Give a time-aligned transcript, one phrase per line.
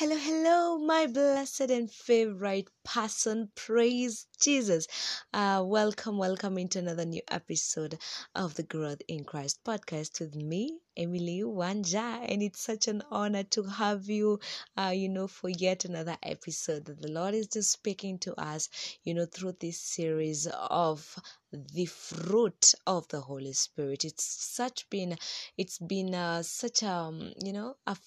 [0.00, 3.50] Hello, hello, my blessed and favorite person.
[3.54, 4.86] Praise Jesus.
[5.34, 7.98] Uh, welcome, welcome into another new episode
[8.34, 12.24] of the Growth in Christ podcast with me, Emily Wanja.
[12.26, 14.40] And it's such an honor to have you,
[14.74, 18.70] uh, you know, for yet another episode that the Lord is just speaking to us,
[19.04, 21.14] you know, through this series of
[21.52, 24.06] the fruit of the Holy Spirit.
[24.06, 25.18] It's such been,
[25.58, 27.98] it's been uh, such um, you know, a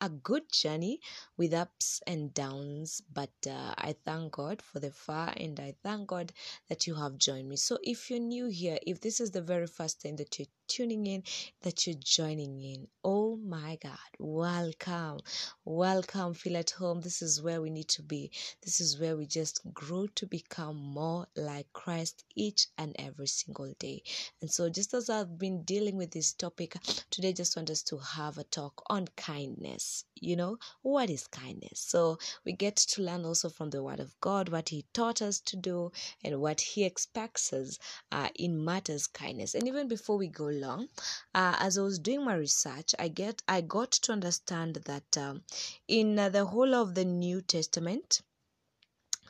[0.00, 1.00] a good journey
[1.36, 6.08] with ups and downs, but uh, I thank God for the far and I thank
[6.08, 6.32] God
[6.68, 7.56] that you have joined me.
[7.56, 11.06] So, if you're new here, if this is the very first time that you're tuning
[11.06, 11.22] in,
[11.62, 15.20] that you're joining in, oh my God, welcome,
[15.64, 17.00] welcome, feel at home.
[17.00, 18.30] This is where we need to be.
[18.62, 23.74] This is where we just grow to become more like Christ each and every single
[23.78, 24.02] day.
[24.40, 26.76] And so, just as I've been dealing with this topic,
[27.10, 31.26] today, I just want us to have a talk on kindness you know what is
[31.26, 31.80] kindness?
[31.80, 35.40] So we get to learn also from the word of god what he taught us
[35.40, 35.92] to do
[36.24, 37.78] and what he expects us
[38.12, 39.54] uh, in matters kindness.
[39.54, 40.88] And even before we go along
[41.34, 45.42] uh, as i was doing my research i get i got to understand that um,
[45.88, 48.22] in uh, the whole of the new testament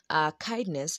[0.08, 0.98] uh, kindness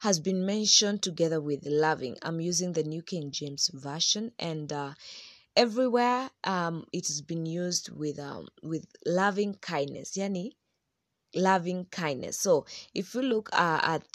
[0.00, 2.16] has been mentioned together with loving.
[2.22, 4.92] I'm using the new king james version and uh,
[5.56, 10.52] everywhere um it has been used with um with loving kindness yani?
[11.34, 12.40] Loving kindness.
[12.40, 14.06] So if you look uh, at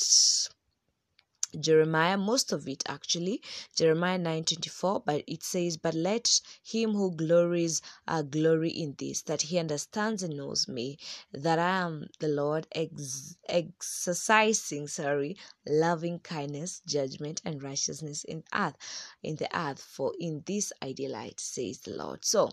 [1.59, 3.41] Jeremiah, most of it actually,
[3.75, 9.41] Jeremiah 9:24, but it says, "But let him who glories uh, glory in this, that
[9.43, 10.97] he understands and knows me,
[11.33, 18.75] that I am the Lord, ex- exercising, sorry, loving kindness, judgment, and righteousness in earth,
[19.21, 19.81] in the earth.
[19.81, 22.23] For in this I delight," says the Lord.
[22.23, 22.51] So,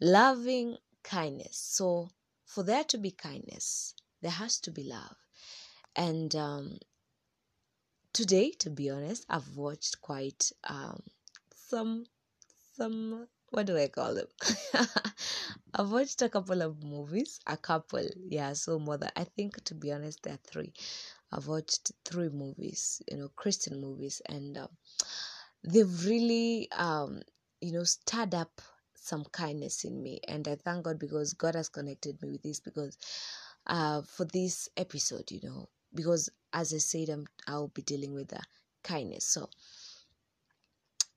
[0.00, 1.56] loving kindness.
[1.56, 2.10] So,
[2.44, 5.16] for there to be kindness, there has to be love,
[5.96, 6.78] and um,
[8.12, 11.02] today to be honest i've watched quite um
[11.54, 12.04] some
[12.76, 14.26] some what do i call them?
[15.74, 19.74] I've watched a couple of movies a couple yeah so more than i think to
[19.74, 20.72] be honest there are three.
[21.32, 24.68] I've watched three movies you know christian movies and um,
[25.64, 27.20] they've really um
[27.60, 28.60] you know stirred up
[28.94, 32.60] some kindness in me and i thank god because god has connected me with this
[32.60, 32.96] because
[33.66, 38.28] uh for this episode you know because as I said, I'm, I'll be dealing with
[38.28, 38.40] the
[38.82, 39.24] kindness.
[39.26, 39.48] So,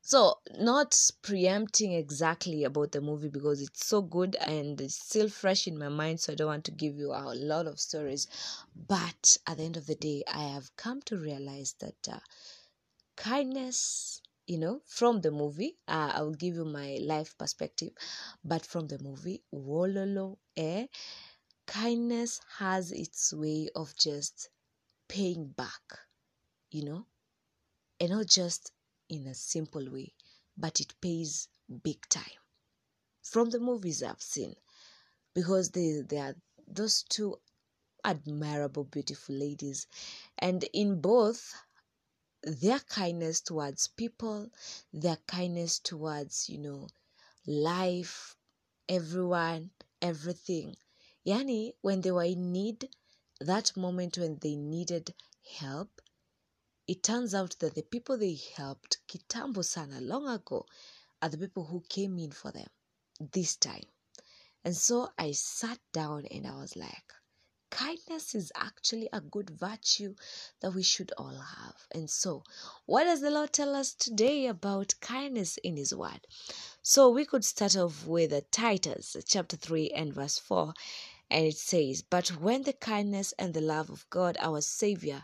[0.02, 5.68] so not preempting exactly about the movie because it's so good and it's still fresh
[5.68, 6.20] in my mind.
[6.20, 8.28] So I don't want to give you a lot of stories.
[8.76, 12.20] But at the end of the day, I have come to realize that uh,
[13.16, 17.92] kindness you know from the movie uh, i will give you my life perspective
[18.44, 20.88] but from the movie wololo eh
[21.66, 24.50] kindness has its way of just
[25.08, 25.82] paying back,
[26.72, 27.06] you know,
[28.00, 28.72] and not just
[29.10, 30.14] in a simple way,
[30.58, 31.48] but it pays
[31.84, 32.40] big time.
[33.24, 34.56] From the movies I've seen,
[35.34, 36.36] because they, they are
[36.68, 37.38] those two
[38.04, 39.88] admirable, beautiful ladies,
[40.40, 41.54] and in both,
[42.44, 44.50] their kindness towards people,
[44.92, 46.88] their kindness towards, you know,
[47.48, 48.36] life,
[48.90, 49.70] everyone,
[50.02, 50.76] everything.
[51.26, 52.90] Yani, when they were in need,
[53.46, 55.14] that moment when they needed
[55.60, 56.02] help,
[56.88, 60.66] it turns out that the people they helped kitambo sana long ago
[61.22, 62.68] are the people who came in for them
[63.32, 63.86] this time.
[64.66, 67.14] And so I sat down and I was like,
[67.70, 70.16] kindness is actually a good virtue
[70.62, 71.88] that we should all have.
[71.92, 72.44] And so,
[72.86, 76.28] what does the Lord tell us today about kindness in His Word?
[76.84, 80.74] So, we could start off with Titus chapter 3 and verse 4
[81.34, 85.24] and it says, But when the kindness and the love of God, our Savior,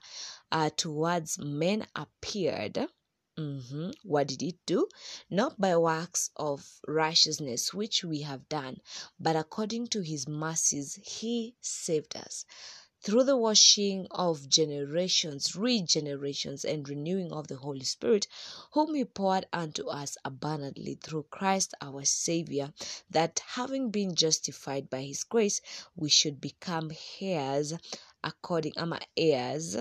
[0.52, 2.80] uh, towards men appeared,
[3.38, 4.90] mm-hmm, what did it do?
[5.30, 8.81] Not by works of righteousness which we have done,
[9.19, 12.44] but according to his mercies, he saved us
[13.01, 18.28] through the washing of generations, regenerations, and renewing of the Holy Spirit,
[18.72, 22.74] whom He poured unto us abundantly through Christ our Savior,
[23.10, 25.62] that having been justified by His grace,
[25.96, 26.92] we should become
[27.22, 27.74] heirs
[28.24, 29.78] according, ama heirs.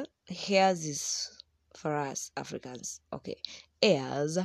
[0.49, 1.31] Heirs is
[1.75, 3.37] for us Africans, okay,
[3.83, 4.39] heirs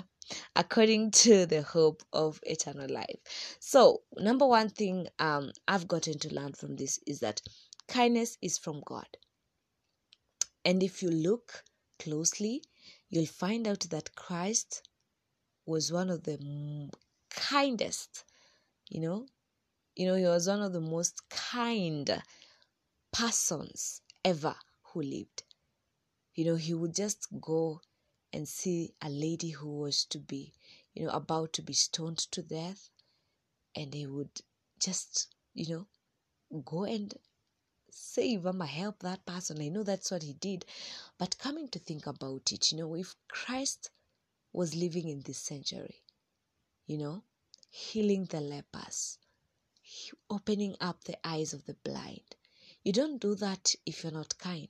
[0.55, 3.19] according to the hope of eternal life.
[3.59, 7.41] So, number one thing um, I've gotten to learn from this is that
[7.87, 9.07] kindness is from God.
[10.65, 11.63] And if you look
[11.99, 12.63] closely,
[13.09, 14.87] you'll find out that Christ
[15.65, 16.89] was one of the
[17.29, 18.23] kindest,
[18.89, 19.27] you know,
[19.95, 22.21] you know, he was one of the most kind
[23.11, 25.43] persons ever who lived.
[26.33, 27.81] You know, he would just go
[28.31, 30.53] and see a lady who was to be,
[30.93, 32.89] you know, about to be stoned to death,
[33.75, 34.41] and he would
[34.79, 35.75] just, you
[36.51, 37.13] know, go and
[37.95, 39.61] save I'ma help that person.
[39.61, 40.65] I know that's what he did.
[41.17, 43.91] But coming to think about it, you know, if Christ
[44.51, 46.01] was living in this century,
[46.85, 47.23] you know,
[47.69, 49.19] healing the lepers,
[50.29, 52.35] opening up the eyes of the blind,
[52.83, 54.69] you don't do that if you're not kind.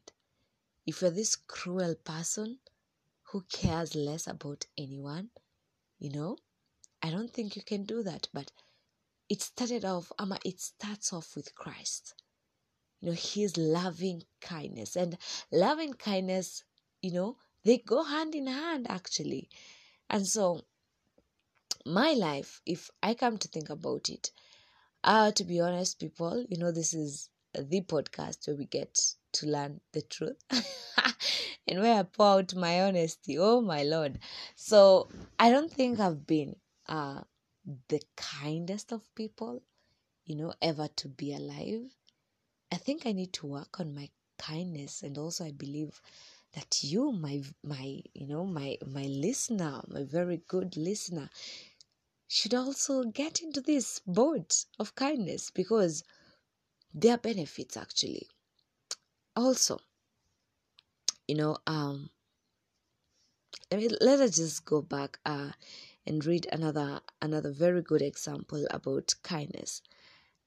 [0.85, 2.59] If you're this cruel person
[3.23, 5.29] who cares less about anyone,
[5.97, 6.37] you know,
[7.01, 8.27] I don't think you can do that.
[8.33, 8.51] But
[9.29, 12.15] it started off, Ama, it starts off with Christ
[13.03, 14.95] you know his loving kindness.
[14.95, 15.17] And
[15.51, 16.63] loving kindness
[17.01, 19.49] you know they go hand in hand actually.
[20.09, 20.63] And so
[21.85, 24.31] my life if i come to think about it
[25.03, 28.97] uh to be honest people you know this is the podcast where we get
[29.33, 30.37] to learn the truth
[31.67, 33.37] and where i pour out my honesty.
[33.37, 34.17] Oh my lord.
[34.55, 36.55] So i don't think i've been
[36.87, 37.21] uh
[37.89, 39.61] the kindest of people
[40.25, 41.91] you know ever to be alive
[42.73, 44.09] I think I need to work on my
[44.39, 46.01] kindness and also I believe
[46.53, 51.29] that you my my you know my my listener my very good listener
[52.27, 56.03] should also get into this boat of kindness because
[56.95, 58.27] there are benefits actually.
[59.35, 59.79] Also
[61.27, 62.09] you know um
[63.71, 65.51] I mean, let us just go back uh,
[66.07, 69.81] and read another another very good example about kindness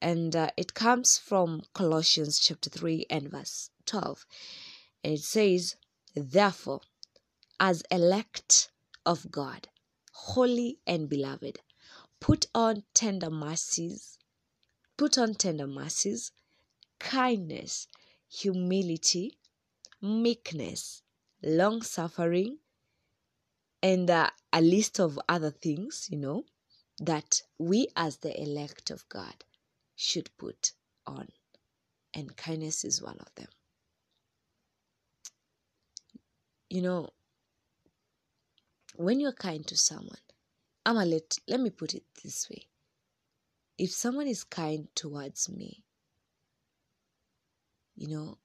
[0.00, 4.26] and uh, it comes from Colossians chapter 3 and verse 12.
[5.02, 5.76] And it says,
[6.14, 6.80] Therefore,
[7.58, 8.70] as elect
[9.06, 9.68] of God,
[10.12, 11.60] holy and beloved,
[12.20, 14.18] put on tender mercies,
[14.96, 16.32] put on tender mercies,
[16.98, 17.88] kindness,
[18.28, 19.38] humility,
[20.02, 21.02] meekness,
[21.42, 22.58] long suffering,
[23.82, 26.44] and uh, a list of other things, you know,
[26.98, 29.44] that we as the elect of God
[29.96, 30.72] should put
[31.06, 31.28] on,
[32.14, 33.48] and kindness is one of them.
[36.68, 37.10] You know,
[38.96, 40.18] when you're kind to someone,
[40.84, 42.68] I'm a let let me put it this way.
[43.78, 45.82] If someone is kind towards me,
[47.94, 48.38] you know,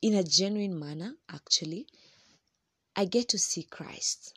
[0.00, 1.86] in a genuine manner, actually,
[2.96, 4.34] I get to see Christ.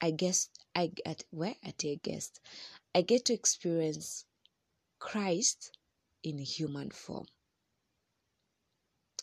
[0.00, 2.40] I guess I get where I take guest.
[2.94, 4.24] I get to experience
[4.98, 5.76] Christ
[6.22, 7.26] in human form.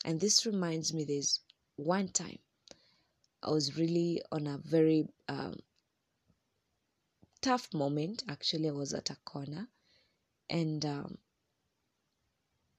[0.03, 1.41] And this reminds me there's
[1.75, 2.39] one time
[3.45, 5.57] I was really on a very um,
[7.41, 8.23] tough moment.
[8.27, 9.67] Actually, I was at a corner,
[10.49, 11.17] and um,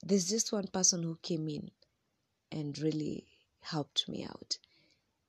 [0.03, 1.71] there's just one person who came in
[2.51, 3.27] and really
[3.61, 4.59] helped me out.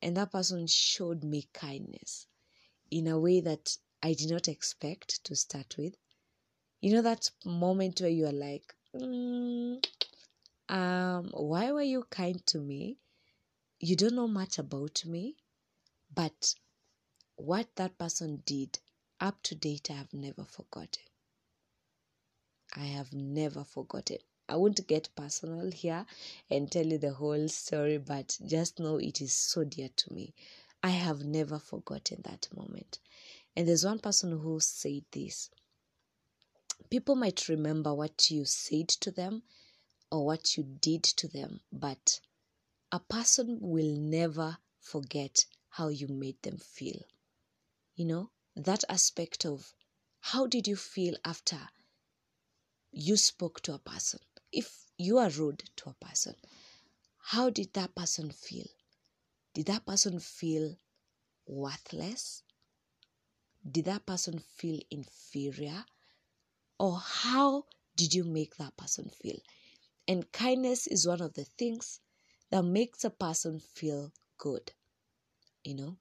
[0.01, 2.27] And that person showed me kindness
[2.89, 3.77] in a way that
[4.07, 5.97] I did not expect to start with.
[6.79, 9.85] You know that moment where you are like, mm,
[10.69, 12.99] um, why were you kind to me?
[13.81, 15.35] You don't know much about me,
[16.15, 16.55] but
[17.35, 18.79] what that person did
[19.19, 21.03] up to date, I have never forgotten.
[22.77, 24.19] I have never forgotten.
[24.47, 26.05] I won't get personal here
[26.49, 30.33] and tell you the whole story, but just know it is so dear to me.
[30.81, 32.99] I have never forgotten that moment.
[33.57, 35.49] And there's one person who said this
[36.91, 39.41] people might remember what you said to them
[40.11, 42.19] or what you did to them, but
[42.91, 47.01] a person will never forget how you made them feel.
[47.95, 49.73] You know, that aspect of
[50.19, 51.57] how did you feel after
[52.91, 54.19] you spoke to a person?
[54.51, 56.35] If you are rude to a person,
[57.17, 58.67] how did that person feel?
[59.55, 60.77] Did that person feel
[61.47, 62.43] worthless?
[63.71, 65.85] Did that person feel inferior?
[66.79, 69.39] Or how did you make that person feel?
[70.07, 71.99] And kindness is one of the things
[72.51, 74.71] that makes a person feel good,
[75.63, 75.97] you know?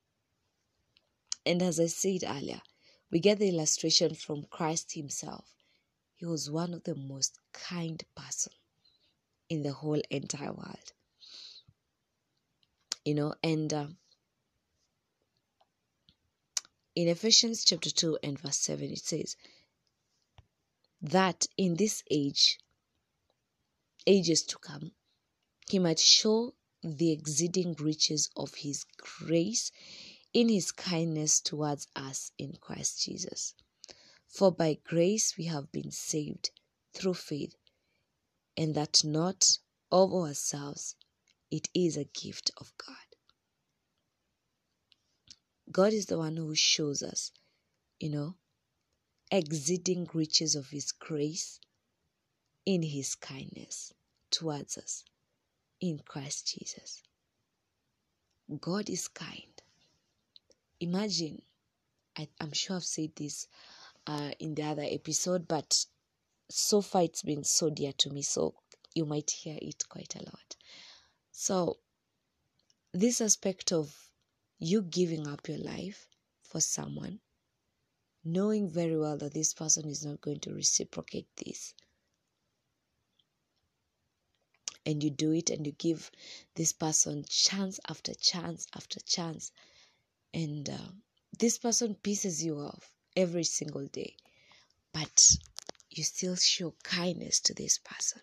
[1.47, 2.61] And as I said earlier,
[3.11, 5.55] we get the illustration from Christ Himself.
[6.17, 8.53] He was one of the most kind person
[9.49, 10.93] in the whole entire world.
[13.05, 13.87] You know, and uh,
[16.97, 19.37] in Ephesians chapter 2 and verse 7, it says,
[21.03, 22.59] That in this age,
[24.07, 24.93] ages to come,
[25.69, 29.71] he might show the exceeding riches of his grace
[30.33, 33.53] in his kindness towards us in Christ Jesus.
[34.27, 36.51] For by grace we have been saved
[36.95, 37.57] through faith,
[38.57, 39.59] and that not
[39.93, 40.97] of ourselves,
[41.51, 43.16] it is a gift of God.
[45.71, 47.33] God is the one who shows us,
[47.99, 48.37] you know,
[49.31, 51.59] exceeding riches of His grace
[52.65, 53.93] in His kindness
[54.31, 55.05] towards us
[55.81, 57.03] in Christ Jesus.
[58.61, 59.63] God is kind.
[60.79, 61.43] Imagine,
[62.17, 63.49] I, am sure I've said this
[64.07, 65.85] uh, in the other episode, but
[66.49, 68.55] so far it's been so dear to me, so
[68.95, 70.57] you might hear it quite a lot.
[71.33, 71.79] So,
[72.93, 74.06] this aspect of
[74.59, 76.09] you giving up your life
[76.43, 77.21] for someone,
[78.25, 81.75] knowing very well that this person is not going to reciprocate this.
[84.87, 86.11] And you do it and you give
[86.55, 89.51] this person chance after chance after chance.
[90.33, 90.93] And uh,
[91.39, 94.17] this person pisses you off every single day.
[94.93, 95.37] But
[95.91, 98.23] you still show kindness to this person.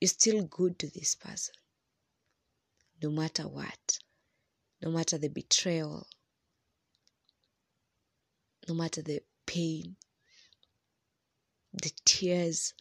[0.00, 1.54] You're still good to this person.
[3.02, 3.98] No matter what
[4.82, 6.06] no matter the betrayal,
[8.68, 9.96] no matter the pain,
[11.72, 12.74] the tears,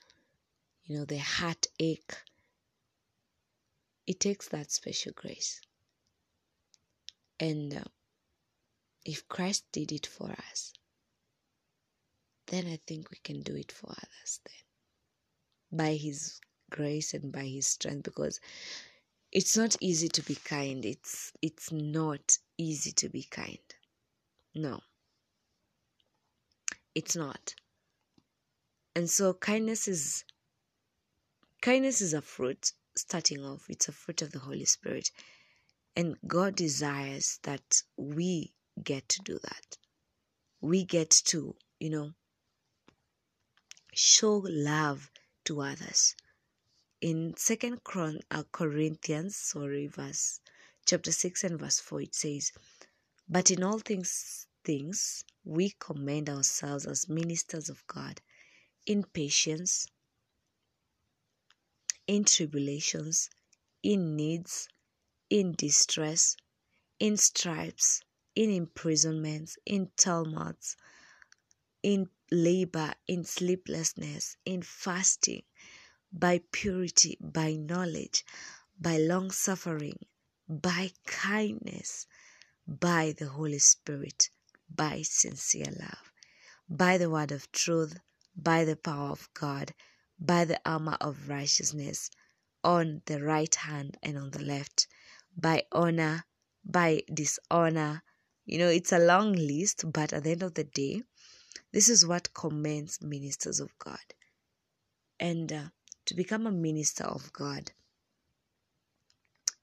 [0.85, 2.15] you know, the heartache.
[4.07, 5.61] It takes that special grace.
[7.39, 7.83] And uh,
[9.05, 10.73] if Christ did it for us,
[12.47, 15.77] then I think we can do it for others then.
[15.79, 16.39] By His
[16.71, 18.39] grace and by His strength, because
[19.31, 20.85] it's not easy to be kind.
[20.85, 23.59] It's it's not easy to be kind.
[24.55, 24.81] No.
[26.95, 27.53] It's not.
[28.95, 30.23] And so kindness is
[31.61, 35.11] kindness is a fruit starting off it's a fruit of the holy spirit.
[35.95, 39.77] And god desires that we get to do that.
[40.61, 42.13] We get to you know
[43.93, 45.11] show love
[45.45, 46.15] to others
[47.01, 50.41] in second Chron- uh, corinthians sorry verse
[50.85, 52.51] chapter 6 and verse 4 it says
[53.29, 58.21] but in all things things we commend ourselves as ministers of god
[58.85, 59.87] in patience
[62.07, 63.29] in tribulations
[63.81, 64.67] in needs
[65.29, 66.35] in distress
[66.99, 68.01] in stripes
[68.35, 70.75] in imprisonments in tumults
[71.81, 75.43] in labor in sleeplessness in fasting
[76.11, 78.25] by purity, by knowledge,
[78.79, 79.99] by long suffering,
[80.47, 82.07] by kindness,
[82.67, 84.29] by the Holy Spirit,
[84.73, 86.11] by sincere love,
[86.69, 87.99] by the word of truth,
[88.35, 89.73] by the power of God,
[90.19, 92.09] by the armor of righteousness,
[92.63, 94.87] on the right hand and on the left,
[95.35, 96.25] by honor,
[96.65, 98.03] by dishonor.
[98.45, 101.03] You know, it's a long list, but at the end of the day,
[101.71, 103.99] this is what commends ministers of God.
[105.19, 105.69] And uh,
[106.09, 107.71] to become a minister of God.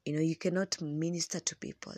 [0.04, 1.94] You know, you cannot minister to people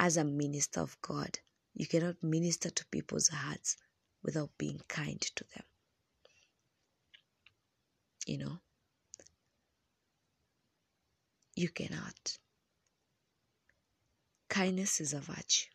[0.00, 1.38] as a minister of God.
[1.72, 3.76] You cannot minister to people's hearts
[4.24, 5.64] without being kind to them.
[8.26, 8.58] You know,
[11.54, 12.38] you cannot.
[14.48, 15.70] Kindness is a virtue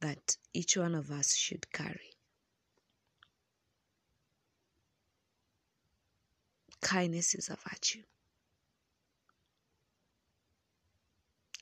[0.00, 2.15] that each one of us should carry.
[6.80, 8.02] Kindness is a virtue.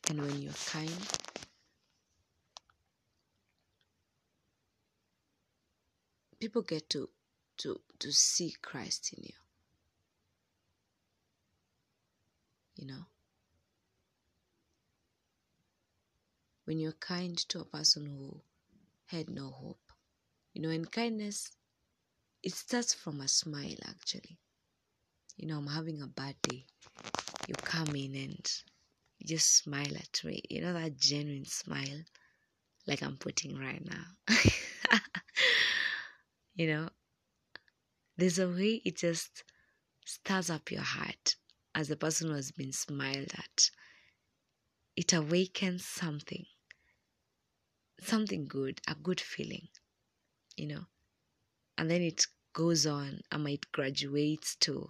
[0.08, 0.90] And when you're kind,
[6.38, 7.08] people get to
[7.58, 9.34] to to see Christ in you.
[12.76, 13.06] You know?
[16.64, 18.40] When you're kind to a person who
[19.06, 19.80] had no hope.
[20.52, 21.52] You know, and kindness
[22.42, 24.38] it starts from a smile actually
[25.36, 26.64] you know, I'm having a bad day.
[27.48, 28.52] You come in and
[29.18, 30.42] you just smile at me.
[30.48, 32.04] You know, that genuine smile
[32.86, 34.36] like I'm putting right now.
[36.54, 36.88] you know,
[38.16, 39.42] there's a way it just
[40.04, 41.36] stirs up your heart
[41.74, 43.70] as the person who has been smiled at.
[44.96, 46.44] It awakens something,
[48.00, 49.68] something good, a good feeling,
[50.56, 50.84] you know,
[51.76, 54.88] and then it goes on and it graduates to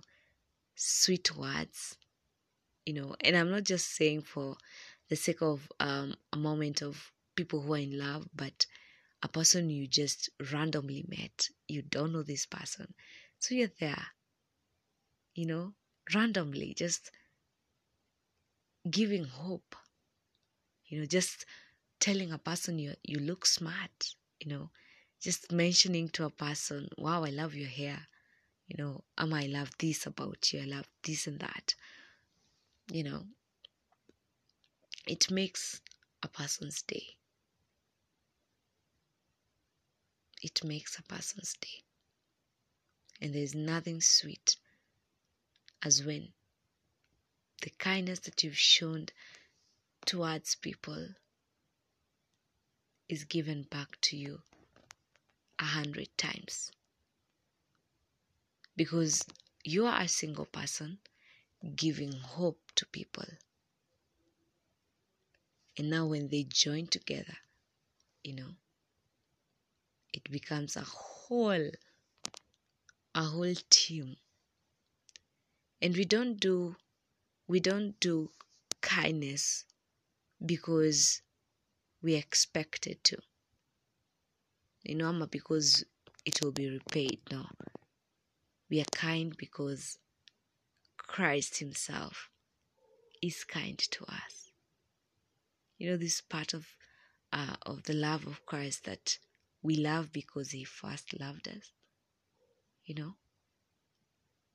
[0.75, 1.97] sweet words,
[2.87, 4.57] you know, and I'm not just saying for
[5.09, 8.67] the sake of um, a moment of people who are in love, but
[9.23, 11.49] a person you just randomly met.
[11.69, 12.95] You don't know this person.
[13.39, 14.07] So you're there,
[15.35, 15.75] you know,
[16.13, 17.11] randomly, just
[18.91, 19.77] giving hope,
[20.87, 21.45] you know, just
[22.01, 24.71] telling a person you, you look smart, you know,
[25.21, 28.09] just mentioning to a person, wow, I love your hair,
[28.67, 30.63] You know, am I love this about you?
[30.63, 31.75] I love this and that.
[32.91, 33.25] You know,
[35.07, 35.81] it makes
[36.23, 37.17] a person's day.
[40.43, 41.83] It makes a person's day.
[43.21, 44.57] And there's nothing sweet
[45.83, 46.33] as when
[47.63, 49.07] the kindness that you've shown
[50.05, 51.09] towards people
[53.09, 54.41] is given back to you
[55.59, 56.71] a hundred times.
[58.77, 59.25] Because
[59.65, 60.99] you are a single person
[61.77, 63.25] giving hope to people.
[65.77, 67.37] And now, when they join together,
[68.23, 68.55] you know,
[70.13, 71.71] it becomes a whole,
[73.15, 74.17] a whole team.
[75.83, 76.77] And we don't do,
[77.49, 78.31] we don't do
[78.81, 79.65] kindness
[80.45, 81.23] because
[82.03, 83.19] we expected to.
[84.85, 85.85] You know, because
[86.25, 87.21] it will be repaid.
[87.31, 87.47] No.
[88.71, 89.99] We are kind because
[90.97, 92.31] Christ Himself
[93.23, 94.51] is kind to us.
[95.79, 96.67] You know, this part of
[97.33, 99.19] uh, of the love of Christ that
[99.63, 101.73] we love because He first loved us.
[102.85, 103.15] You know,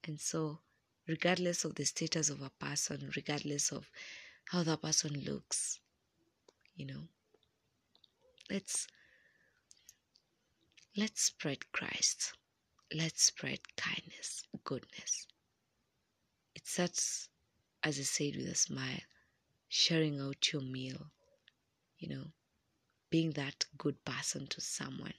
[0.05, 0.59] and so
[1.07, 3.89] regardless of the status of a person, regardless of
[4.45, 5.79] how that person looks,
[6.75, 7.07] you know,
[8.49, 8.87] let's
[10.95, 12.33] let's spread Christ.
[12.93, 15.25] Let's spread kindness, goodness.
[16.53, 17.27] It starts,
[17.81, 19.01] as I said, with a smile,
[19.69, 21.11] sharing out your meal,
[21.99, 22.33] you know,
[23.09, 25.15] being that good person to someone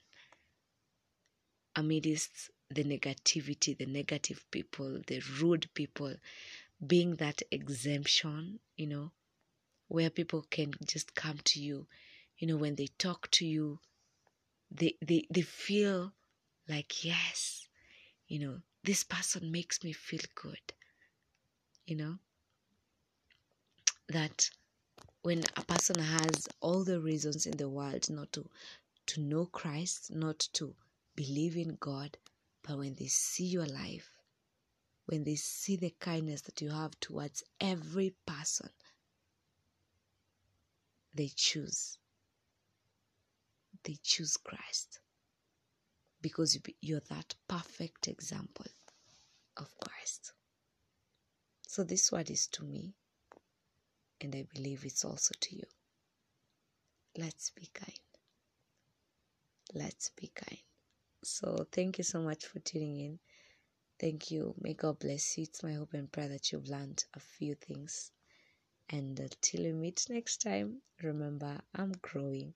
[1.75, 6.15] amidst the negativity, the negative people, the rude people,
[6.85, 9.11] being that exemption, you know,
[9.89, 11.87] where people can just come to you,
[12.37, 13.79] you know, when they talk to you,
[14.71, 16.13] they they, they feel
[16.67, 17.60] like yes,
[18.31, 20.73] you know, this person makes me feel good.
[21.85, 22.15] You know,
[24.07, 24.49] that
[25.21, 28.49] when a person has all the reasons in the world not to
[29.07, 30.73] to know Christ, not to
[31.13, 32.17] believe in God,
[32.63, 34.09] but when they see your life,
[35.07, 38.69] when they see the kindness that you have towards every person,
[41.13, 41.97] they choose.
[43.83, 45.01] They choose Christ
[46.21, 48.65] because you're that perfect example
[49.57, 50.33] of Christ.
[51.67, 52.93] So, this word is to me,
[54.19, 55.63] and I believe it's also to you.
[57.17, 57.99] Let's be kind.
[59.73, 60.61] Let's be kind.
[61.23, 63.19] So, thank you so much for tuning in.
[63.99, 64.55] Thank you.
[64.59, 65.43] May God bless you.
[65.43, 68.11] It's my hope and prayer that you've learned a few things.
[68.89, 72.53] And until we meet next time, remember, I'm growing.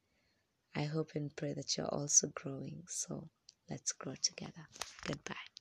[0.76, 2.84] I hope and pray that you're also growing.
[2.88, 3.30] So
[3.70, 4.68] let's grow together.
[5.06, 5.55] Goodbye.